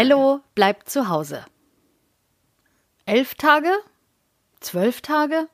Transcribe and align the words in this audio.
Ello 0.00 0.40
bleibt 0.54 0.88
zu 0.88 1.10
Hause. 1.10 1.44
Elf 3.04 3.34
Tage? 3.34 3.70
Zwölf 4.60 5.02
Tage? 5.02 5.46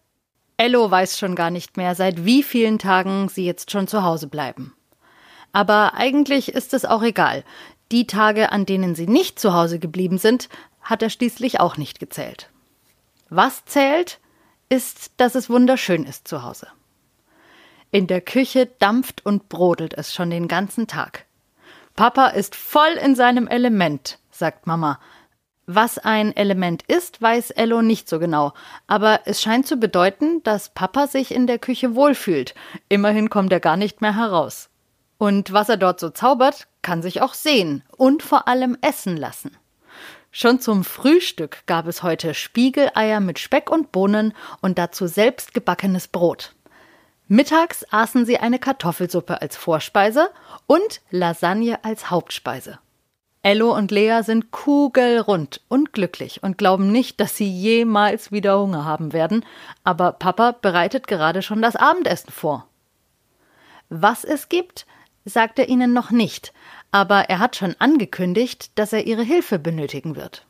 Ello 0.57 0.89
weiß 0.89 1.19
schon 1.19 1.35
gar 1.35 1.51
nicht 1.51 1.77
mehr, 1.77 1.97
seit 1.97 2.25
wie 2.25 2.45
vielen 2.45 2.79
Tagen 2.79 3.29
sie 3.29 3.45
jetzt 3.45 3.73
schon 3.73 3.89
zu 3.89 4.05
Hause 4.05 4.29
bleiben. 4.29 4.73
Aber 5.51 5.95
eigentlich 5.95 6.51
ist 6.51 6.75
es 6.75 6.85
auch 6.85 7.03
egal. 7.03 7.43
Die 7.91 8.07
Tage, 8.07 8.53
an 8.53 8.67
denen 8.67 8.95
sie 8.95 9.09
nicht 9.09 9.41
zu 9.41 9.53
Hause 9.53 9.81
geblieben 9.81 10.19
sind, 10.19 10.49
hat 10.81 11.03
er 11.03 11.11
schließlich 11.11 11.59
auch 11.59 11.77
nicht 11.77 11.99
gezählt. 11.99 12.49
Was 13.29 13.65
zählt, 13.65 14.21
ist, 14.69 15.11
dass 15.17 15.35
es 15.35 15.51
wunderschön 15.51 16.05
ist 16.05 16.29
zu 16.29 16.45
Hause. 16.45 16.69
In 17.91 18.07
der 18.07 18.21
Küche 18.21 18.67
dampft 18.79 19.27
und 19.27 19.49
brodelt 19.49 19.95
es 19.95 20.15
schon 20.15 20.31
den 20.31 20.47
ganzen 20.47 20.87
Tag. 20.87 21.27
Papa 21.97 22.29
ist 22.29 22.55
voll 22.55 22.93
in 23.03 23.17
seinem 23.17 23.49
Element, 23.49 24.21
sagt 24.39 24.67
Mama. 24.67 24.99
Was 25.67 25.99
ein 25.99 26.37
Element 26.37 26.85
ist, 26.85 27.21
weiß 27.21 27.51
Ello 27.51 27.83
nicht 27.83 28.09
so 28.09 28.21
genau, 28.21 28.53
aber 28.87 29.23
es 29.25 29.43
scheint 29.43 29.67
zu 29.67 29.79
bedeuten, 29.79 30.43
dass 30.45 30.69
Papa 30.69 31.09
sich 31.09 31.35
in 31.35 31.49
der 31.49 31.59
Küche 31.59 31.97
wohlfühlt. 31.97 32.55
Immerhin 32.89 33.31
kommt 33.31 33.53
er 33.53 33.59
gar 33.59 33.77
nicht 33.77 34.01
mehr 34.01 34.15
heraus. 34.15 34.69
Und 35.19 35.53
was 35.53 35.69
er 35.69 35.77
dort 35.77 35.99
so 35.99 36.11
zaubert, 36.11 36.69
kann 36.83 37.03
sich 37.03 37.21
auch 37.21 37.35
sehen 37.35 37.83
und 37.97 38.23
vor 38.23 38.47
allem 38.47 38.79
essen 38.81 39.17
lassen. 39.17 39.57
Schon 40.31 40.61
zum 40.61 40.85
Frühstück 40.85 41.67
gab 41.67 41.87
es 41.87 42.03
heute 42.03 42.35
Spiegeleier 42.35 43.21
mit 43.21 43.39
Speck 43.39 43.71
und 43.71 43.91
Bohnen 43.91 44.35
und 44.61 44.79
dazu 44.79 45.07
selbst 45.07 45.55
gebackenes 45.55 46.09
Brot. 46.09 46.55
Mittags 47.27 47.85
aßen 47.91 48.25
sie 48.25 48.39
eine 48.39 48.61
Kartoffelsuppe 48.61 49.41
als 49.41 49.57
Vorspeise 49.57 50.31
und 50.67 51.01
Lasagne 51.11 51.83
als 51.85 52.11
Hauptspeise. 52.11 52.79
Ello 53.47 53.73
und 53.73 53.93
Lea 53.93 54.23
sind 54.25 54.51
kugelrund 54.51 55.61
und 55.69 55.93
glücklich 55.93 56.43
und 56.43 56.59
glauben 56.59 56.91
nicht, 56.91 57.21
dass 57.21 57.37
sie 57.37 57.49
jemals 57.49 58.33
wieder 58.33 58.59
Hunger 58.59 58.85
haben 58.85 59.13
werden, 59.13 59.45
aber 59.85 60.11
Papa 60.11 60.51
bereitet 60.51 61.07
gerade 61.07 61.43
schon 61.43 61.63
das 61.63 61.77
Abendessen 61.77 62.33
vor. 62.33 62.67
Was 63.89 64.25
es 64.25 64.49
gibt, 64.49 64.85
sagt 65.25 65.61
er 65.61 65.69
ihnen 65.69 65.93
noch 65.93 66.11
nicht, 66.11 66.53
aber 66.91 67.31
er 67.31 67.39
hat 67.39 67.55
schon 67.55 67.77
angekündigt, 67.79 68.73
dass 68.75 68.93
er 68.93 69.07
ihre 69.07 69.23
Hilfe 69.23 69.61
benötigen 69.61 70.17
wird. 70.17 70.45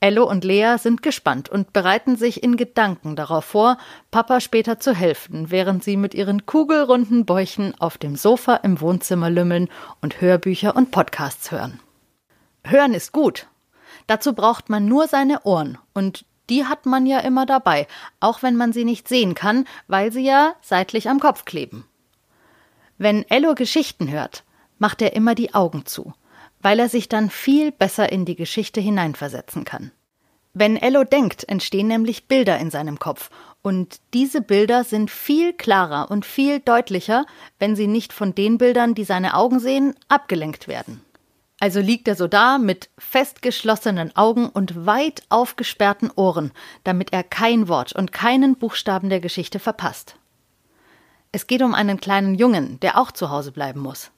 Ello 0.00 0.24
und 0.24 0.44
Lea 0.44 0.76
sind 0.78 1.02
gespannt 1.02 1.48
und 1.48 1.72
bereiten 1.72 2.16
sich 2.16 2.42
in 2.42 2.58
Gedanken 2.58 3.16
darauf 3.16 3.46
vor, 3.46 3.78
Papa 4.10 4.40
später 4.40 4.78
zu 4.78 4.94
helfen, 4.94 5.50
während 5.50 5.82
sie 5.82 5.96
mit 5.96 6.12
ihren 6.12 6.44
kugelrunden 6.44 7.24
Bäuchen 7.24 7.74
auf 7.80 7.96
dem 7.96 8.14
Sofa 8.14 8.56
im 8.56 8.80
Wohnzimmer 8.82 9.30
lümmeln 9.30 9.70
und 10.02 10.20
Hörbücher 10.20 10.76
und 10.76 10.90
Podcasts 10.90 11.50
hören. 11.50 11.80
Hören 12.62 12.92
ist 12.92 13.12
gut. 13.12 13.46
Dazu 14.06 14.34
braucht 14.34 14.68
man 14.68 14.84
nur 14.84 15.08
seine 15.08 15.42
Ohren 15.44 15.78
und 15.94 16.26
die 16.50 16.66
hat 16.66 16.84
man 16.84 17.06
ja 17.06 17.20
immer 17.20 17.46
dabei, 17.46 17.88
auch 18.20 18.42
wenn 18.42 18.54
man 18.54 18.74
sie 18.74 18.84
nicht 18.84 19.08
sehen 19.08 19.34
kann, 19.34 19.66
weil 19.88 20.12
sie 20.12 20.24
ja 20.24 20.54
seitlich 20.60 21.08
am 21.08 21.20
Kopf 21.20 21.46
kleben. 21.46 21.86
Wenn 22.98 23.28
Ello 23.30 23.54
Geschichten 23.54 24.10
hört, 24.10 24.44
macht 24.78 25.00
er 25.00 25.14
immer 25.14 25.34
die 25.34 25.54
Augen 25.54 25.86
zu 25.86 26.12
weil 26.66 26.80
er 26.80 26.88
sich 26.88 27.08
dann 27.08 27.30
viel 27.30 27.70
besser 27.70 28.10
in 28.10 28.24
die 28.24 28.34
Geschichte 28.34 28.80
hineinversetzen 28.80 29.64
kann. 29.64 29.92
Wenn 30.52 30.76
Ello 30.76 31.04
denkt, 31.04 31.48
entstehen 31.48 31.86
nämlich 31.86 32.26
Bilder 32.26 32.58
in 32.58 32.72
seinem 32.72 32.98
Kopf, 32.98 33.30
und 33.62 34.00
diese 34.14 34.40
Bilder 34.40 34.82
sind 34.82 35.08
viel 35.08 35.52
klarer 35.52 36.10
und 36.10 36.26
viel 36.26 36.58
deutlicher, 36.58 37.24
wenn 37.60 37.76
sie 37.76 37.86
nicht 37.86 38.12
von 38.12 38.34
den 38.34 38.58
Bildern, 38.58 38.96
die 38.96 39.04
seine 39.04 39.34
Augen 39.34 39.60
sehen, 39.60 39.94
abgelenkt 40.08 40.66
werden. 40.66 41.02
Also 41.60 41.78
liegt 41.78 42.08
er 42.08 42.16
so 42.16 42.26
da 42.26 42.58
mit 42.58 42.90
fest 42.98 43.42
geschlossenen 43.42 44.16
Augen 44.16 44.48
und 44.48 44.86
weit 44.86 45.22
aufgesperrten 45.28 46.10
Ohren, 46.16 46.50
damit 46.82 47.12
er 47.12 47.22
kein 47.22 47.68
Wort 47.68 47.92
und 47.92 48.10
keinen 48.10 48.56
Buchstaben 48.56 49.08
der 49.08 49.20
Geschichte 49.20 49.60
verpasst. 49.60 50.16
Es 51.30 51.46
geht 51.46 51.62
um 51.62 51.74
einen 51.76 52.00
kleinen 52.00 52.34
Jungen, 52.34 52.80
der 52.80 52.98
auch 52.98 53.12
zu 53.12 53.30
Hause 53.30 53.52
bleiben 53.52 53.78
muss. 53.78 54.10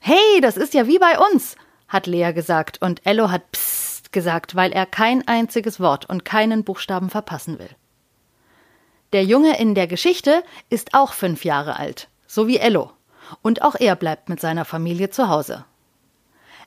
Hey, 0.00 0.40
das 0.40 0.56
ist 0.56 0.72
ja 0.72 0.86
wie 0.86 0.98
bei 0.98 1.18
uns, 1.30 1.54
hat 1.88 2.06
Lea 2.06 2.32
gesagt, 2.32 2.80
und 2.82 3.04
Ello 3.04 3.30
hat 3.30 3.52
Psst 3.52 4.12
gesagt, 4.12 4.54
weil 4.54 4.72
er 4.72 4.86
kein 4.86 5.26
einziges 5.28 5.80
Wort 5.80 6.08
und 6.08 6.24
keinen 6.24 6.64
Buchstaben 6.64 7.10
verpassen 7.10 7.58
will. 7.58 7.70
Der 9.12 9.24
Junge 9.24 9.58
in 9.58 9.74
der 9.74 9.86
Geschichte 9.86 10.42
ist 10.68 10.94
auch 10.94 11.12
fünf 11.12 11.44
Jahre 11.44 11.78
alt, 11.78 12.08
so 12.26 12.46
wie 12.48 12.58
Ello, 12.58 12.90
und 13.42 13.62
auch 13.62 13.74
er 13.78 13.96
bleibt 13.96 14.28
mit 14.28 14.40
seiner 14.40 14.64
Familie 14.64 15.10
zu 15.10 15.28
Hause. 15.28 15.64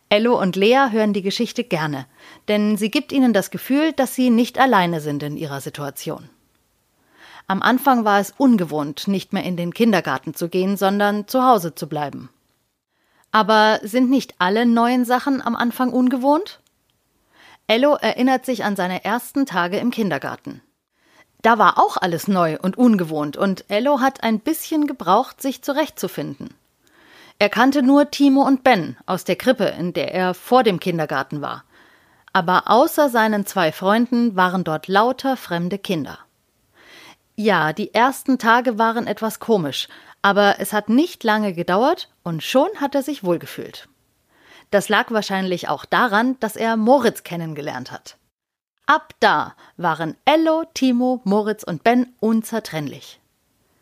Ello 0.09 0.39
und 0.39 0.55
Lea 0.55 0.87
hören 0.89 1.13
die 1.13 1.21
Geschichte 1.21 1.63
gerne, 1.63 2.07
denn 2.47 2.77
sie 2.77 2.89
gibt 2.89 3.11
ihnen 3.11 3.33
das 3.33 3.51
Gefühl, 3.51 3.93
dass 3.93 4.15
sie 4.15 4.31
nicht 4.31 4.57
alleine 4.57 5.01
sind 5.01 5.21
in 5.21 5.37
ihrer 5.37 5.61
Situation. 5.61 6.29
Am 7.47 7.61
Anfang 7.61 8.05
war 8.05 8.19
es 8.19 8.33
ungewohnt, 8.37 9.07
nicht 9.07 9.33
mehr 9.33 9.43
in 9.43 9.57
den 9.57 9.73
Kindergarten 9.73 10.33
zu 10.33 10.49
gehen, 10.49 10.77
sondern 10.77 11.27
zu 11.27 11.43
Hause 11.43 11.75
zu 11.75 11.87
bleiben. 11.87 12.29
Aber 13.31 13.79
sind 13.83 14.09
nicht 14.09 14.35
alle 14.39 14.65
neuen 14.65 15.05
Sachen 15.05 15.41
am 15.41 15.55
Anfang 15.55 15.91
ungewohnt? 15.91 16.59
Ello 17.67 17.95
erinnert 17.95 18.45
sich 18.45 18.63
an 18.63 18.75
seine 18.75 19.05
ersten 19.05 19.45
Tage 19.45 19.77
im 19.77 19.91
Kindergarten. 19.91 20.61
Da 21.41 21.57
war 21.57 21.77
auch 21.77 21.95
alles 21.97 22.27
neu 22.27 22.57
und 22.59 22.77
ungewohnt 22.77 23.37
und 23.37 23.65
Ello 23.69 24.01
hat 24.01 24.23
ein 24.23 24.39
bisschen 24.39 24.87
gebraucht, 24.87 25.41
sich 25.41 25.61
zurechtzufinden. 25.61 26.55
Er 27.37 27.49
kannte 27.49 27.83
nur 27.83 28.11
Timo 28.11 28.41
und 28.41 28.63
Ben 28.63 28.97
aus 29.05 29.23
der 29.23 29.37
Krippe, 29.37 29.65
in 29.65 29.93
der 29.93 30.13
er 30.13 30.33
vor 30.33 30.63
dem 30.63 30.79
Kindergarten 30.79 31.41
war. 31.41 31.63
Aber 32.33 32.63
außer 32.69 33.09
seinen 33.09 33.45
zwei 33.45 33.71
Freunden 33.71 34.35
waren 34.35 34.65
dort 34.65 34.87
lauter 34.87 35.37
fremde 35.37 35.77
Kinder. 35.77 36.19
Ja, 37.35 37.71
die 37.71 37.93
ersten 37.93 38.37
Tage 38.37 38.77
waren 38.77 39.07
etwas 39.07 39.39
komisch, 39.39 39.87
aber 40.21 40.59
es 40.59 40.73
hat 40.73 40.89
nicht 40.89 41.23
lange 41.23 41.53
gedauert 41.53 42.09
und 42.23 42.43
schon 42.43 42.69
hat 42.77 42.95
er 42.95 43.03
sich 43.03 43.23
wohlgefühlt. 43.23 43.87
Das 44.71 44.89
lag 44.89 45.11
wahrscheinlich 45.11 45.67
auch 45.69 45.85
daran, 45.85 46.39
dass 46.39 46.55
er 46.55 46.77
Moritz 46.77 47.23
kennengelernt 47.23 47.91
hat. 47.91 48.17
Ab 48.85 49.13
da 49.19 49.55
waren 49.77 50.15
Ello, 50.25 50.63
Timo, 50.73 51.21
Moritz 51.23 51.63
und 51.63 51.83
Ben 51.83 52.13
unzertrennlich. 52.19 53.19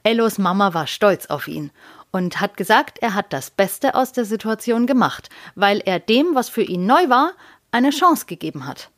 Ellos 0.04 0.38
Mama 0.38 0.74
war 0.74 0.88
stolz 0.88 1.26
auf 1.28 1.48
ihn 1.48 1.72
und 2.12 2.40
hat 2.40 2.56
gesagt, 2.56 3.00
er 3.00 3.14
hat 3.14 3.34
das 3.34 3.50
Beste 3.50 3.96
aus 3.96 4.14
der 4.14 4.26
Situation 4.26 4.88
gemacht, 4.88 5.30
weil 5.56 5.82
er 5.86 6.00
dem, 6.00 6.34
was 6.34 6.50
für 6.50 6.62
ihn 6.62 6.86
neu 6.86 7.10
war, 7.10 7.32
eine 7.72 7.90
Chance 7.90 8.26
gegeben 8.26 8.66
hat. 8.66 8.90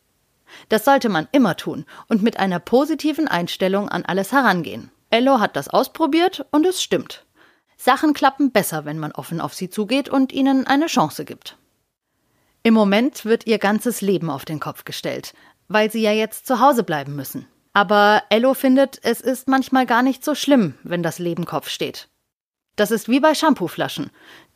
Das 0.69 0.85
sollte 0.85 1.09
man 1.09 1.27
immer 1.31 1.57
tun 1.57 1.85
und 2.07 2.21
mit 2.21 2.37
einer 2.37 2.59
positiven 2.59 3.27
Einstellung 3.27 3.89
an 3.89 4.05
alles 4.05 4.31
herangehen. 4.31 4.91
Ello 5.09 5.39
hat 5.39 5.55
das 5.55 5.67
ausprobiert 5.67 6.45
und 6.51 6.65
es 6.65 6.81
stimmt. 6.81 7.25
Sachen 7.81 8.13
klappen 8.13 8.51
besser, 8.51 8.83
wenn 8.83 8.99
man 8.99 9.13
offen 9.13 9.39
auf 9.39 9.53
sie 9.53 9.69
zugeht 9.69 10.09
und 10.09 10.33
ihnen 10.33 10.67
eine 10.67 10.87
Chance 10.87 11.23
gibt. 11.23 11.57
Im 12.61 12.73
Moment 12.73 13.23
wird 13.23 13.47
ihr 13.47 13.57
ganzes 13.57 14.01
Leben 14.01 14.29
auf 14.29 14.43
den 14.43 14.59
Kopf 14.59 14.83
gestellt, 14.83 15.33
weil 15.69 15.89
sie 15.89 16.01
ja 16.01 16.11
jetzt 16.11 16.45
zu 16.45 16.59
Hause 16.59 16.83
bleiben 16.83 17.15
müssen. 17.15 17.47
Aber 17.71 18.23
Ello 18.29 18.53
findet, 18.53 18.99
es 19.03 19.21
ist 19.21 19.47
manchmal 19.47 19.85
gar 19.85 20.03
nicht 20.03 20.25
so 20.25 20.35
schlimm, 20.35 20.73
wenn 20.83 21.03
das 21.03 21.19
Leben 21.19 21.45
Kopf 21.45 21.69
steht. 21.69 22.09
Das 22.75 22.91
ist 22.91 23.07
wie 23.07 23.21
bei 23.21 23.33
Shampooflaschen. 23.33 24.11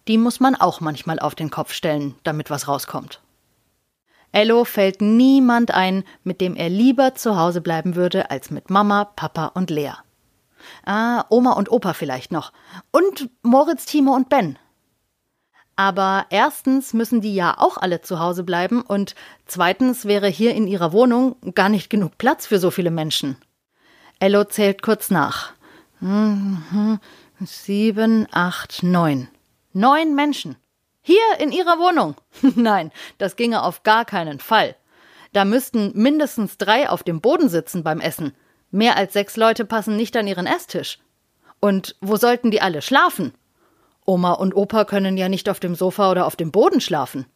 Die 0.10 0.18
muss 0.18 0.42
man 0.42 0.56
auch 0.56 0.82
manchmal 0.82 1.20
auf 1.20 1.34
den 1.34 1.50
Kopf 1.50 1.72
stellen, 1.72 2.16
damit 2.24 2.50
was 2.50 2.68
rauskommt. 2.68 3.22
Ello 4.34 4.66
fällt 4.66 5.02
niemand 5.02 5.72
ein, 5.72 6.04
mit 6.26 6.42
dem 6.42 6.58
er 6.58 6.68
lieber 6.68 7.16
zu 7.16 7.38
Hause 7.38 7.62
bleiben 7.62 7.96
würde 7.96 8.32
als 8.32 8.52
mit 8.52 8.70
Mama, 8.70 9.06
Papa 9.06 9.48
und 9.48 9.70
Lea. 9.70 9.94
Ah, 10.86 11.26
Oma 11.30 11.54
und 11.54 11.72
Opa 11.72 11.94
vielleicht 11.94 12.32
noch. 12.32 12.54
Und 12.92 13.30
Moritz, 13.42 13.86
Timo 13.86 14.14
und 14.14 14.30
Ben. 14.30 14.58
Aber 15.76 16.28
erstens 16.30 16.94
müssen 16.94 17.22
die 17.22 17.34
ja 17.34 17.56
auch 17.58 17.78
alle 17.78 18.02
zu 18.02 18.20
Hause 18.20 18.44
bleiben 18.44 18.82
und 18.82 19.16
zweitens 19.46 20.06
wäre 20.06 20.28
hier 20.28 20.54
in 20.54 20.68
ihrer 20.68 20.94
Wohnung 20.94 21.36
gar 21.56 21.70
nicht 21.70 21.90
genug 21.90 22.18
Platz 22.18 22.46
für 22.46 22.60
so 22.60 22.70
viele 22.70 22.92
Menschen. 22.92 23.38
Ello 24.20 24.44
zählt 24.44 24.84
kurz 24.84 25.10
nach. 25.10 25.54
Mhm, 26.00 27.00
sieben, 27.40 28.28
acht, 28.32 28.84
neun. 28.84 29.30
Neun 29.74 30.14
Menschen. 30.14 30.58
Hier 31.02 31.40
in 31.40 31.52
ihrer 31.52 31.80
Wohnung. 31.80 32.16
Nein, 32.56 32.92
das 33.18 33.36
ginge 33.36 33.64
auf 33.64 33.84
gar 33.84 34.06
keinen 34.06 34.40
Fall. 34.40 34.76
Da 35.34 35.44
müssten 35.44 35.92
mindestens 35.96 36.58
drei 36.58 36.90
auf 36.90 37.02
dem 37.02 37.20
Boden 37.20 37.50
sitzen 37.50 37.84
beim 37.84 38.00
Essen. 38.00 38.34
Mehr 38.74 38.98
als 38.98 39.14
sechs 39.14 39.38
Leute 39.38 39.66
passen 39.66 39.96
nicht 39.96 40.18
an 40.18 40.26
ihren 40.26 40.48
Esstisch. 40.48 40.98
Und 41.60 41.96
wo 42.02 42.16
sollten 42.16 42.50
die 42.50 42.60
alle 42.60 42.82
schlafen? 42.82 43.32
Oma 44.04 44.34
und 44.34 44.56
Opa 44.56 44.84
können 44.84 45.16
ja 45.16 45.30
nicht 45.30 45.48
auf 45.48 45.60
dem 45.60 45.76
Sofa 45.76 46.10
oder 46.10 46.26
auf 46.26 46.36
dem 46.36 46.52
Boden 46.52 46.82
schlafen. 46.82 47.28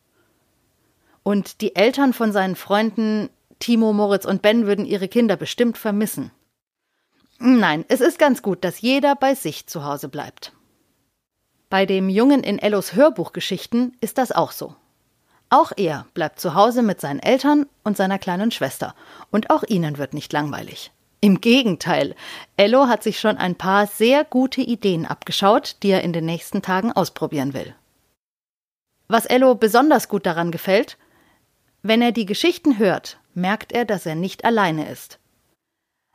Und 1.22 1.62
die 1.62 1.75
Eltern 1.75 2.13
von 2.13 2.31
seinen 2.31 2.56
Freunden 2.56 3.30
Timo, 3.60 3.94
Moritz 3.94 4.25
und 4.25 4.42
Ben 4.42 4.66
würden 4.66 4.84
ihre 4.84 5.07
Kinder 5.07 5.36
bestimmt 5.38 5.78
vermissen. 5.78 6.31
Nein, 7.38 7.86
es 7.88 8.01
ist 8.01 8.18
ganz 8.18 8.42
gut, 8.42 8.63
dass 8.63 8.81
jeder 8.81 9.16
bei 9.16 9.36
sich 9.36 9.68
zu 9.68 9.86
Hause 9.86 10.10
bleibt. 10.10 10.54
Bei 11.69 11.86
dem 11.86 12.10
Jungen 12.10 12.42
in 12.42 12.57
Ellos 12.57 12.95
Hörbuchgeschichten 12.95 13.95
ist 14.01 14.18
das 14.18 14.31
auch 14.31 14.51
so. 14.51 14.75
Auch 15.51 15.72
er 15.78 16.07
bleibt 16.16 16.40
zu 16.40 16.56
Hause 16.56 16.81
mit 16.81 17.00
seinen 17.00 17.19
Eltern 17.19 17.68
und 17.83 17.95
seiner 17.95 18.18
kleinen 18.18 18.50
Schwester. 18.50 18.95
Und 19.30 19.51
auch 19.51 19.62
ihnen 19.62 20.00
wird 20.00 20.16
nicht 20.16 20.33
langweilig. 20.33 20.92
Im 21.19 21.42
Gegenteil, 21.42 22.16
Ello 22.58 22.88
hat 22.88 23.02
sich 23.02 23.19
schon 23.19 23.38
ein 23.38 23.56
paar 23.56 23.88
sehr 23.88 24.24
gute 24.24 24.62
Ideen 24.62 25.06
abgeschaut, 25.06 25.78
die 25.81 25.90
er 25.90 26.04
in 26.04 26.14
den 26.14 26.25
nächsten 26.25 26.62
Tagen 26.62 26.92
ausprobieren 26.92 27.54
will. 27.54 27.74
Was 29.08 29.25
Ello 29.25 29.56
besonders 29.56 30.10
gut 30.10 30.25
daran 30.25 30.52
gefällt, 30.52 30.98
wenn 31.81 32.02
er 32.02 32.12
die 32.12 32.25
Geschichten 32.25 32.78
hört, 32.78 33.19
merkt 33.34 33.72
er, 33.72 33.86
dass 33.86 34.06
er 34.06 34.16
nicht 34.16 34.46
alleine 34.46 34.90
ist. 34.90 35.19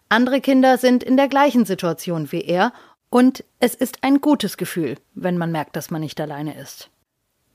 Andere 0.08 0.40
Kinder 0.40 0.78
sind 0.78 1.02
in 1.02 1.16
der 1.16 1.28
gleichen 1.28 1.64
Situation 1.64 2.30
wie 2.30 2.42
er, 2.42 2.72
und 3.08 3.44
es 3.60 3.74
ist 3.74 4.04
ein 4.04 4.20
gutes 4.20 4.56
Gefühl, 4.56 4.98
wenn 5.14 5.36
man 5.36 5.52
merkt, 5.52 5.76
dass 5.76 5.90
man 5.90 6.00
nicht 6.00 6.20
alleine 6.20 6.58
ist. 6.58 6.90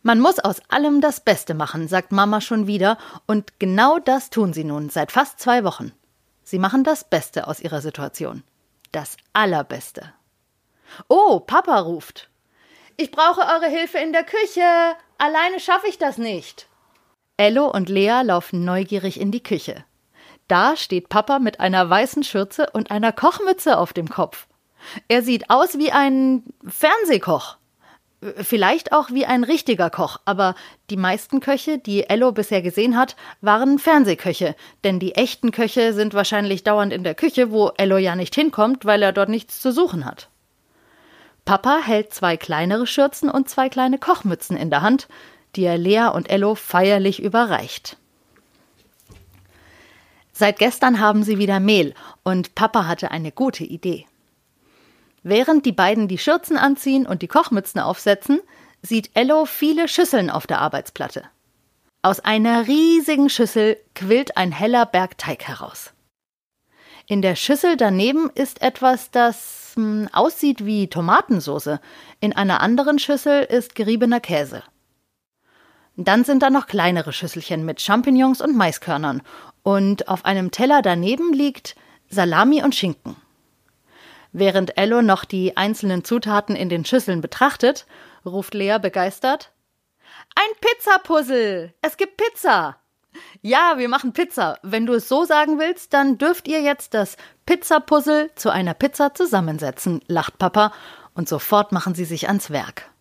Man 0.03 0.19
muss 0.19 0.39
aus 0.39 0.61
allem 0.69 1.01
das 1.01 1.19
Beste 1.19 1.53
machen, 1.53 1.88
sagt 1.88 2.11
Mama 2.11 2.41
schon 2.41 2.67
wieder, 2.67 2.97
und 3.25 3.59
genau 3.59 3.99
das 3.99 4.29
tun 4.29 4.53
sie 4.53 4.63
nun 4.63 4.89
seit 4.89 5.11
fast 5.11 5.39
zwei 5.39 5.63
Wochen. 5.63 5.91
Sie 6.49 6.59
machen 6.59 6.85
das 6.85 7.03
Beste 7.03 7.45
aus 7.45 7.59
ihrer 7.59 7.81
Situation. 7.81 8.41
Das 8.94 9.17
Allerbeste. 9.33 10.13
Oh, 11.09 11.41
Papa 11.41 11.77
ruft. 11.77 12.29
Ich 12.95 13.11
brauche 13.11 13.41
eure 13.41 13.67
Hilfe 13.67 13.97
in 13.97 14.13
der 14.13 14.23
Küche. 14.23 14.63
Alleine 15.17 15.59
schaffe 15.59 15.88
ich 15.88 15.97
das 15.97 16.17
nicht. 16.17 16.69
Ello 17.35 17.69
und 17.69 17.89
Lea 17.89 18.21
laufen 18.23 18.63
neugierig 18.63 19.19
in 19.19 19.29
die 19.29 19.44
Küche. 19.44 19.83
Da 20.47 20.77
steht 20.77 21.09
Papa 21.09 21.39
mit 21.39 21.59
einer 21.59 21.89
weißen 21.89 22.23
Schürze 22.23 22.69
und 22.71 22.91
einer 22.91 23.11
Kochmütze 23.11 23.77
auf 23.77 23.91
dem 23.91 24.07
Kopf. 24.07 24.47
Er 25.09 25.23
sieht 25.23 25.49
aus 25.49 25.77
wie 25.77 25.91
ein 25.91 26.45
Fernsehkoch. 26.65 27.57
Vielleicht 28.19 28.93
auch 28.93 29.11
wie 29.11 29.27
ein 29.27 29.43
richtiger 29.43 29.91
Koch, 29.91 30.19
aber 30.25 30.55
die 30.89 30.97
meisten 30.97 31.39
Köche, 31.39 31.77
die 31.77 32.09
Ello 32.09 32.31
bisher 32.31 32.63
gesehen 32.63 32.97
hat, 32.97 33.15
waren 33.41 33.77
Fernsehköche, 33.77 34.55
denn 34.83 34.99
die 34.99 35.13
echten 35.13 35.51
Köche 35.51 35.93
sind 35.93 36.15
wahrscheinlich 36.15 36.63
dauernd 36.63 36.93
in 36.93 37.03
der 37.03 37.13
Küche, 37.13 37.51
wo 37.51 37.69
Ello 37.77 37.97
ja 37.97 38.15
nicht 38.15 38.33
hinkommt, 38.33 38.85
weil 38.85 39.03
er 39.03 39.13
dort 39.13 39.29
nichts 39.29 39.61
zu 39.61 39.71
suchen 39.71 40.03
hat. 40.03 40.29
Papa 41.45 41.77
hält 41.83 42.11
zwei 42.11 42.37
kleinere 42.37 42.87
Schürzen 42.87 43.29
und 43.29 43.49
zwei 43.49 43.69
kleine 43.69 43.99
Kochmützen 43.99 44.57
in 44.57 44.71
der 44.71 44.81
Hand, 44.81 45.07
die 45.55 45.63
er 45.63 45.77
Lea 45.77 46.07
und 46.11 46.29
Ello 46.29 46.55
feierlich 46.55 47.21
überreicht. 47.21 47.97
Seit 50.33 50.57
gestern 50.57 50.99
haben 50.99 51.21
sie 51.21 51.37
wieder 51.37 51.59
Mehl 51.59 51.93
und 52.23 52.55
Papa 52.55 52.87
hatte 52.87 53.11
eine 53.11 53.31
gute 53.31 53.63
Idee. 53.63 54.07
Während 55.29 55.65
die 55.65 55.74
beiden 55.74 56.07
die 56.07 56.18
Schürzen 56.18 56.56
anziehen 56.56 57.06
und 57.06 57.21
die 57.21 57.27
Kochmützen 57.27 57.81
aufsetzen, 57.81 58.39
sieht 58.81 59.09
Ello 59.13 59.44
viele 59.44 59.89
Schüsseln 59.89 60.29
auf 60.29 60.47
der 60.47 60.62
Arbeitsplatte. 60.62 61.24
Aus 62.01 62.21
einer 62.21 62.65
riesigen 62.65 63.29
Schüssel 63.29 63.75
quillt 63.94 64.38
ein 64.38 64.53
heller 64.53 64.85
Berg 64.85 65.18
Teig 65.18 65.45
heraus. 65.45 65.91
In 67.07 67.21
der 67.21 67.35
Schüssel 67.35 67.75
daneben 67.75 68.29
ist 68.35 68.62
etwas, 68.62 69.12
das 69.12 69.74
hm, 69.74 70.07
aussieht 70.13 70.65
wie 70.65 70.88
Tomatensoße. 70.88 71.81
In 72.21 72.33
einer 72.33 72.62
anderen 72.62 72.97
Schüssel 72.97 73.44
ist 73.44 73.75
geriebener 73.75 74.21
Käse. 74.21 74.63
Dann 75.97 76.23
sind 76.23 76.41
da 76.41 76.50
noch 76.50 76.68
kleinere 76.68 77.12
Schüsselchen 77.12 77.65
mit 77.65 77.81
Champignons 77.81 78.39
und 78.39 78.56
Maiskörnern. 78.56 79.21
Und 79.62 80.07
auf 80.07 80.23
einem 80.23 80.51
Teller 80.51 80.81
daneben 80.81 81.33
liegt 81.33 81.75
Salami 82.07 82.63
und 82.63 82.75
Schinken. 82.75 83.18
Während 84.31 84.77
Ello 84.77 85.01
noch 85.01 85.25
die 85.25 85.57
einzelnen 85.57 86.03
Zutaten 86.03 86.56
in 86.56 86.69
den 86.69 86.85
Schüsseln 86.85 87.21
betrachtet, 87.21 87.85
ruft 88.25 88.53
Lea 88.53 88.77
begeistert: 88.81 89.51
Ein 90.35 90.56
Pizzapuzzle! 90.62 91.74
Es 91.81 91.97
gibt 91.97 92.18
Pizza! 92.18 92.77
Ja, 93.41 93.75
wir 93.77 93.89
machen 93.89 94.13
Pizza. 94.13 94.59
Wenn 94.62 94.85
du 94.85 94.94
es 94.94 95.07
so 95.07 95.25
sagen 95.25 95.59
willst, 95.59 95.94
dann 95.94 96.18
dürft 96.18 96.47
ihr 96.47 96.62
jetzt 96.62 96.94
das 96.94 97.18
Pizzapuzzle 97.45 98.29
zu 98.35 98.50
einer 98.50 98.74
Pizza 98.74 99.13
zusammensetzen, 99.13 100.01
lacht 100.07 100.38
Papa, 100.38 100.71
und 101.13 101.27
sofort 101.27 101.71
machen 101.71 101.95
sie 101.95 102.06
sich 102.06 102.27
ans 102.27 102.51
Werk. 102.51 102.91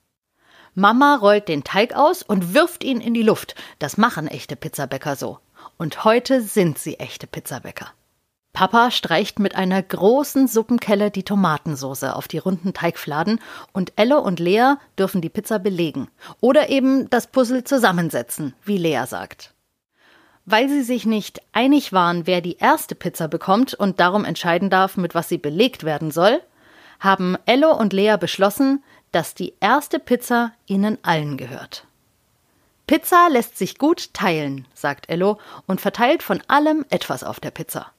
Mama 0.74 1.16
rollt 1.16 1.48
den 1.48 1.64
Teig 1.64 1.94
aus 1.94 2.22
und 2.22 2.54
wirft 2.54 2.84
ihn 2.84 3.00
in 3.00 3.14
die 3.14 3.22
Luft. 3.22 3.54
Das 3.78 3.96
machen 3.96 4.28
echte 4.28 4.56
Pizzabäcker 4.56 5.16
so. 5.16 5.38
Und 5.78 6.04
heute 6.04 6.42
sind 6.42 6.78
sie 6.78 6.98
echte 6.98 7.26
Pizzabäcker. 7.26 7.92
Papa 8.56 8.90
streicht 8.90 9.38
mit 9.38 9.54
einer 9.54 9.82
großen 9.82 10.48
Suppenkelle 10.48 11.10
die 11.10 11.24
Tomatensoße 11.24 12.16
auf 12.16 12.26
die 12.26 12.38
runden 12.38 12.72
Teigfladen 12.72 13.38
und 13.74 13.92
Elle 13.96 14.18
und 14.18 14.40
Lea 14.40 14.76
dürfen 14.98 15.20
die 15.20 15.28
Pizza 15.28 15.58
belegen 15.58 16.08
oder 16.40 16.70
eben 16.70 17.10
das 17.10 17.26
Puzzle 17.26 17.64
zusammensetzen, 17.64 18.54
wie 18.64 18.78
Lea 18.78 19.02
sagt. 19.06 19.52
Weil 20.46 20.70
sie 20.70 20.80
sich 20.84 21.04
nicht 21.04 21.42
einig 21.52 21.92
waren, 21.92 22.26
wer 22.26 22.40
die 22.40 22.56
erste 22.56 22.94
Pizza 22.94 23.28
bekommt 23.28 23.74
und 23.74 24.00
darum 24.00 24.24
entscheiden 24.24 24.70
darf, 24.70 24.96
mit 24.96 25.14
was 25.14 25.28
sie 25.28 25.36
belegt 25.36 25.84
werden 25.84 26.10
soll, 26.10 26.40
haben 26.98 27.36
Ello 27.44 27.76
und 27.76 27.92
Lea 27.92 28.16
beschlossen, 28.18 28.82
dass 29.12 29.34
die 29.34 29.52
erste 29.60 29.98
Pizza 29.98 30.52
ihnen 30.64 30.96
allen 31.02 31.36
gehört. 31.36 31.86
Pizza 32.86 33.28
lässt 33.28 33.58
sich 33.58 33.76
gut 33.76 34.14
teilen, 34.14 34.66
sagt 34.72 35.10
Ello 35.10 35.38
und 35.66 35.82
verteilt 35.82 36.22
von 36.22 36.42
allem 36.48 36.86
etwas 36.88 37.22
auf 37.22 37.38
der 37.38 37.50
Pizza. 37.50 37.92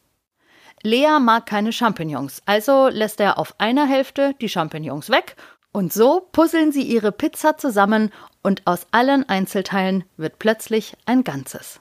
Lea 0.84 1.20
mag 1.20 1.46
keine 1.46 1.74
Champignons, 1.74 2.42
also 2.46 2.88
lässt 2.88 3.20
er 3.20 3.40
auf 3.40 3.60
einer 3.60 3.88
Hälfte 3.88 4.36
die 4.40 4.50
Champignons 4.50 5.10
weg 5.10 5.36
und 5.72 5.94
so 5.94 6.28
puzzeln 6.32 6.72
sie 6.72 6.84
ihre 6.84 7.12
Pizza 7.12 7.58
zusammen 7.58 8.12
und 8.42 8.66
aus 8.66 8.88
allen 8.92 9.28
Einzelteilen 9.30 10.06
wird 10.18 10.40
plötzlich 10.40 10.96
ein 11.06 11.24
Ganzes. 11.24 11.80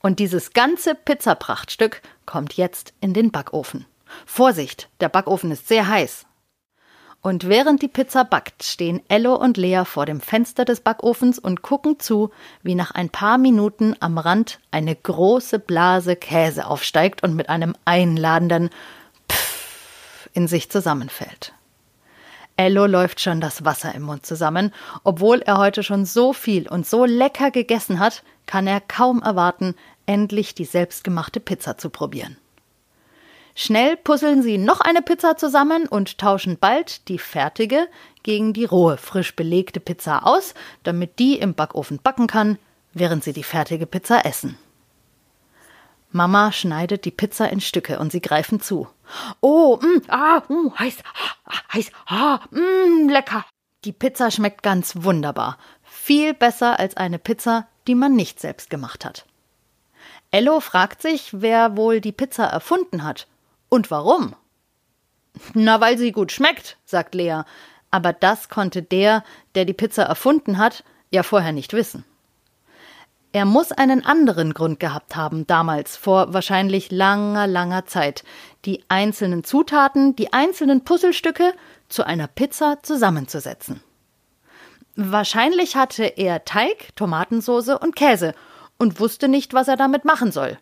Und 0.00 0.20
dieses 0.20 0.52
ganze 0.52 0.94
Pizzaprachtstück 0.94 2.02
kommt 2.26 2.54
jetzt 2.54 2.94
in 3.00 3.14
den 3.14 3.32
Backofen. 3.32 3.86
Vorsicht, 4.24 4.88
der 5.00 5.08
Backofen 5.08 5.50
ist 5.50 5.66
sehr 5.66 5.88
heiß. 5.88 6.26
Und 7.28 7.46
während 7.46 7.82
die 7.82 7.88
Pizza 7.88 8.24
backt, 8.24 8.64
stehen 8.64 9.02
Ello 9.08 9.34
und 9.34 9.58
Lea 9.58 9.82
vor 9.84 10.06
dem 10.06 10.22
Fenster 10.22 10.64
des 10.64 10.80
Backofens 10.80 11.38
und 11.38 11.60
gucken 11.60 12.00
zu, 12.00 12.30
wie 12.62 12.74
nach 12.74 12.92
ein 12.92 13.10
paar 13.10 13.36
Minuten 13.36 13.94
am 14.00 14.16
Rand 14.16 14.60
eine 14.70 14.96
große 14.96 15.58
Blase 15.58 16.16
Käse 16.16 16.66
aufsteigt 16.66 17.22
und 17.22 17.36
mit 17.36 17.50
einem 17.50 17.74
einladenden 17.84 18.70
Pfff 19.28 20.30
in 20.32 20.48
sich 20.48 20.70
zusammenfällt. 20.70 21.52
Ello 22.56 22.86
läuft 22.86 23.20
schon 23.20 23.42
das 23.42 23.62
Wasser 23.62 23.94
im 23.94 24.04
Mund 24.04 24.24
zusammen. 24.24 24.72
Obwohl 25.04 25.40
er 25.40 25.58
heute 25.58 25.82
schon 25.82 26.06
so 26.06 26.32
viel 26.32 26.66
und 26.66 26.86
so 26.86 27.04
lecker 27.04 27.50
gegessen 27.50 27.98
hat, 27.98 28.22
kann 28.46 28.66
er 28.66 28.80
kaum 28.80 29.20
erwarten, 29.20 29.74
endlich 30.06 30.54
die 30.54 30.64
selbstgemachte 30.64 31.40
Pizza 31.40 31.76
zu 31.76 31.90
probieren. 31.90 32.38
Schnell 33.60 33.96
puzzeln 33.96 34.40
sie 34.40 34.56
noch 34.56 34.80
eine 34.80 35.02
Pizza 35.02 35.36
zusammen 35.36 35.88
und 35.88 36.18
tauschen 36.18 36.58
bald 36.60 37.08
die 37.08 37.18
fertige 37.18 37.88
gegen 38.22 38.52
die 38.52 38.64
rohe, 38.64 38.96
frisch 38.96 39.34
belegte 39.34 39.80
Pizza 39.80 40.24
aus, 40.24 40.54
damit 40.84 41.18
die 41.18 41.40
im 41.40 41.54
Backofen 41.54 41.98
backen 42.00 42.28
kann, 42.28 42.56
während 42.94 43.24
sie 43.24 43.32
die 43.32 43.42
fertige 43.42 43.86
Pizza 43.86 44.24
essen. 44.24 44.56
Mama 46.12 46.52
schneidet 46.52 47.04
die 47.04 47.10
Pizza 47.10 47.50
in 47.50 47.60
Stücke 47.60 47.98
und 47.98 48.12
sie 48.12 48.20
greifen 48.20 48.60
zu. 48.60 48.86
Oh, 49.40 49.80
mm, 49.82 50.02
ah, 50.06 50.40
mm, 50.48 50.78
heiß, 50.78 50.98
ah, 51.44 51.54
heiß, 51.72 51.90
ah, 52.06 52.38
mm, 52.52 53.08
lecker. 53.08 53.44
Die 53.84 53.92
Pizza 53.92 54.30
schmeckt 54.30 54.62
ganz 54.62 55.02
wunderbar. 55.02 55.58
Viel 55.82 56.32
besser 56.32 56.78
als 56.78 56.96
eine 56.96 57.18
Pizza, 57.18 57.66
die 57.88 57.96
man 57.96 58.14
nicht 58.14 58.38
selbst 58.38 58.70
gemacht 58.70 59.04
hat. 59.04 59.26
Ello 60.30 60.60
fragt 60.60 61.02
sich, 61.02 61.30
wer 61.32 61.76
wohl 61.76 62.00
die 62.00 62.12
Pizza 62.12 62.44
erfunden 62.44 63.02
hat 63.02 63.26
und 63.68 63.90
warum? 63.90 64.34
Na, 65.54 65.80
weil 65.80 65.98
sie 65.98 66.12
gut 66.12 66.32
schmeckt, 66.32 66.76
sagt 66.84 67.14
Lea. 67.14 67.42
Aber 67.90 68.12
das 68.12 68.48
konnte 68.48 68.82
der, 68.82 69.24
der 69.54 69.64
die 69.64 69.72
Pizza 69.72 70.02
erfunden 70.04 70.58
hat, 70.58 70.84
ja 71.10 71.22
vorher 71.22 71.52
nicht 71.52 71.72
wissen. 71.72 72.04
Er 73.32 73.44
muss 73.44 73.72
einen 73.72 74.04
anderen 74.04 74.54
Grund 74.54 74.80
gehabt 74.80 75.14
haben, 75.14 75.46
damals, 75.46 75.96
vor 75.96 76.32
wahrscheinlich 76.32 76.90
langer, 76.90 77.46
langer 77.46 77.84
Zeit, 77.84 78.24
die 78.64 78.84
einzelnen 78.88 79.44
Zutaten, 79.44 80.16
die 80.16 80.32
einzelnen 80.32 80.82
Puzzlestücke 80.82 81.52
zu 81.88 82.04
einer 82.04 82.26
Pizza 82.26 82.78
zusammenzusetzen. 82.82 83.82
Wahrscheinlich 84.96 85.76
hatte 85.76 86.04
er 86.04 86.44
Teig, 86.44 86.96
Tomatensauce 86.96 87.68
und 87.68 87.94
Käse 87.94 88.34
und 88.78 88.98
wusste 88.98 89.28
nicht, 89.28 89.52
was 89.52 89.68
er 89.68 89.76
damit 89.76 90.04
machen 90.04 90.32
soll. 90.32 90.58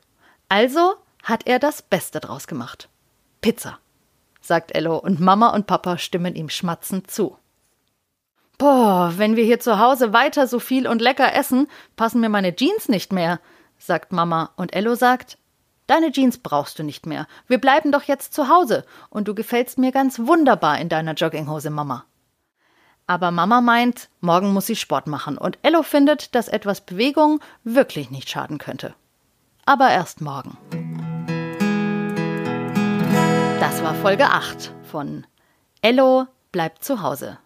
Also 0.49 0.95
hat 1.23 1.47
er 1.47 1.59
das 1.59 1.83
Beste 1.83 2.21
draus 2.21 2.47
gemacht. 2.47 2.89
Pizza, 3.47 3.79
sagt 4.41 4.75
Ello, 4.75 4.99
und 4.99 5.21
Mama 5.21 5.51
und 5.51 5.69
Papa 5.69 5.99
stimmen 5.99 6.35
ihm 6.35 6.49
schmatzend 6.49 7.09
zu. 7.09 7.39
Boah, 8.59 9.13
wenn 9.19 9.37
wir 9.37 9.45
hier 9.45 9.61
zu 9.61 9.79
Hause 9.79 10.13
weiter 10.13 10.49
so 10.49 10.59
viel 10.59 10.89
und 10.89 11.01
lecker 11.01 11.33
essen, 11.33 11.69
passen 11.95 12.21
mir 12.21 12.29
meine 12.29 12.57
Jeans 12.57 12.89
nicht 12.89 13.13
mehr, 13.13 13.39
sagt 13.79 14.11
Mama, 14.11 14.51
und 14.57 14.75
Ello 14.75 14.97
sagt, 14.97 15.39
Deine 15.87 16.11
Jeans 16.11 16.39
brauchst 16.39 16.81
du 16.81 16.83
nicht 16.83 17.07
mehr. 17.07 17.29
Wir 17.47 17.59
bleiben 17.59 17.93
doch 17.93 18.03
jetzt 18.03 18.35
zu 18.35 18.49
Hause, 18.49 18.85
und 19.11 19.29
du 19.29 19.35
gefällst 19.37 19.79
mir 19.79 19.93
ganz 19.93 20.19
wunderbar 20.19 20.81
in 20.81 20.89
deiner 20.89 21.15
Jogginghose, 21.15 21.71
Mama. 21.71 22.05
Aber 23.07 23.31
Mama 23.31 23.61
meint, 23.61 24.09
morgen 24.21 24.53
muss 24.53 24.67
sie 24.67 24.75
Sport 24.75 25.07
machen 25.07 25.39
und 25.39 25.57
Ello 25.63 25.85
findet, 25.85 26.35
dass 26.35 26.49
etwas 26.49 26.81
Bewegung 26.81 27.39
wirklich 27.63 28.11
nicht 28.11 28.29
schaden 28.29 28.59
könnte. 28.59 28.97
Aber 29.65 29.89
erst 29.91 30.21
morgen. 30.21 30.59
Das 33.67 33.83
war 33.83 33.95
Folge 33.97 34.27
8 34.27 34.73
von 34.85 35.27
Ello 35.83 36.27
bleibt 36.53 36.85
zu 36.85 37.03
Hause. 37.03 37.39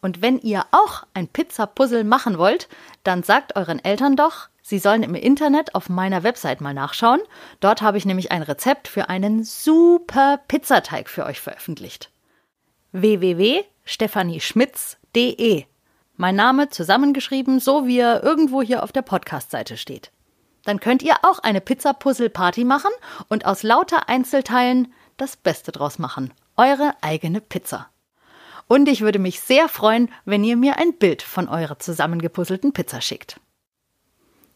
Und 0.00 0.22
wenn 0.22 0.38
ihr 0.38 0.64
auch 0.70 1.04
ein 1.12 1.28
Pizza-Puzzle 1.28 2.02
machen 2.02 2.38
wollt, 2.38 2.66
dann 3.04 3.22
sagt 3.22 3.56
euren 3.56 3.78
Eltern 3.84 4.16
doch, 4.16 4.48
sie 4.62 4.78
sollen 4.78 5.02
im 5.02 5.14
Internet 5.14 5.74
auf 5.74 5.90
meiner 5.90 6.22
Website 6.22 6.62
mal 6.62 6.72
nachschauen. 6.72 7.20
Dort 7.60 7.82
habe 7.82 7.98
ich 7.98 8.06
nämlich 8.06 8.32
ein 8.32 8.40
Rezept 8.40 8.88
für 8.88 9.10
einen 9.10 9.44
super 9.44 10.40
Pizzateig 10.48 11.10
für 11.10 11.26
euch 11.26 11.42
veröffentlicht. 11.42 12.10
www.stephanieschmitz.de 12.92 15.64
Mein 16.16 16.36
Name 16.36 16.70
zusammengeschrieben, 16.70 17.60
so 17.60 17.86
wie 17.86 17.98
er 17.98 18.22
irgendwo 18.22 18.62
hier 18.62 18.82
auf 18.82 18.92
der 18.92 19.02
Podcast-Seite 19.02 19.76
steht. 19.76 20.10
Dann 20.64 20.80
könnt 20.80 21.02
ihr 21.02 21.16
auch 21.22 21.40
eine 21.40 21.60
Pizza-Puzzle-Party 21.60 22.64
machen 22.64 22.92
und 23.28 23.44
aus 23.44 23.62
lauter 23.62 24.08
Einzelteilen 24.08 24.94
das 25.20 25.36
Beste 25.36 25.72
draus 25.72 25.98
machen. 25.98 26.32
Eure 26.56 26.94
eigene 27.00 27.40
Pizza. 27.40 27.88
Und 28.66 28.88
ich 28.88 29.00
würde 29.00 29.18
mich 29.18 29.40
sehr 29.40 29.68
freuen, 29.68 30.10
wenn 30.24 30.44
ihr 30.44 30.56
mir 30.56 30.78
ein 30.78 30.96
Bild 30.96 31.22
von 31.22 31.48
eurer 31.48 31.78
zusammengepuzzelten 31.78 32.72
Pizza 32.72 33.00
schickt. 33.00 33.40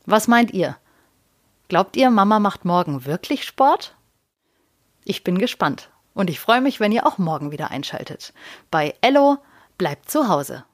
Was 0.07 0.29
meint 0.29 0.53
ihr? 0.53 0.77
Glaubt 1.69 1.97
ihr, 1.97 2.11
Mama 2.11 2.39
macht 2.39 2.65
morgen 2.65 3.05
wirklich 3.07 3.45
Sport? 3.45 3.97
Ich 5.05 5.25
bin 5.25 5.39
gespannt 5.39 5.91
und 6.15 6.31
ich 6.31 6.41
freue 6.41 6.61
mich, 6.61 6.79
wenn 6.79 6.93
ihr 6.93 7.07
auch 7.07 7.19
morgen 7.19 7.51
wieder 7.51 7.71
einschaltet. 7.71 8.33
Bei 8.71 8.95
Ello 9.01 9.39
bleibt 9.79 10.11
zu 10.11 10.29
Hause. 10.29 10.65